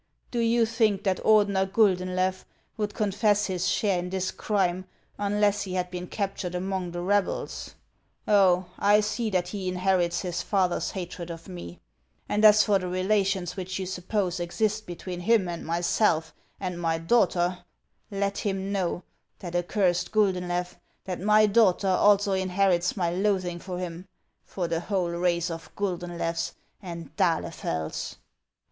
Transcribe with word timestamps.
Do 0.31 0.39
you 0.39 0.65
think 0.65 1.03
that 1.03 1.23
Ordener 1.23 1.71
Guldenlew 1.71 2.43
would 2.75 2.95
confess 2.95 3.45
his 3.45 3.67
share 3.69 3.99
in 3.99 4.09
this 4.09 4.31
crime 4.31 4.85
unless 5.19 5.61
he 5.61 5.75
had 5.75 5.91
been 5.91 6.07
captured 6.07 6.55
among 6.55 6.89
the 6.89 7.01
rebels? 7.03 7.75
HANS 8.25 8.33
OF 8.33 8.33
ICELAND. 8.33 8.65
451 8.77 8.93
Oh, 8.95 8.97
I 8.97 8.99
see 9.01 9.29
that 9.29 9.47
he 9.49 9.67
inherits 9.69 10.21
his 10.21 10.41
father's 10.41 10.89
hatred 10.89 11.29
of 11.29 11.47
me! 11.47 11.81
And 12.27 12.43
as 12.43 12.63
for 12.63 12.79
the 12.79 12.87
relations 12.87 13.55
which 13.55 13.77
you 13.77 13.85
suppose 13.85 14.39
exist 14.39 14.87
between 14.87 15.19
him 15.19 15.47
and 15.47 15.63
myself 15.63 16.33
and 16.59 16.81
my 16.81 16.97
daughter, 16.97 17.59
let 18.09 18.39
him 18.39 18.71
know, 18.71 19.03
that 19.37 19.55
accursed 19.55 20.11
Gulclenlew, 20.11 20.65
that 21.03 21.21
my 21.21 21.45
daughter 21.45 21.87
also 21.89 22.33
inherits 22.33 22.97
my 22.97 23.11
loathing 23.11 23.59
for 23.59 23.77
him,— 23.77 24.07
for 24.43 24.67
the 24.67 24.79
whole 24.79 25.11
race 25.11 25.51
of 25.51 25.69
Guldenlews 25.75 26.53
and 26.81 27.15
d'Ahlefelds 27.17 28.15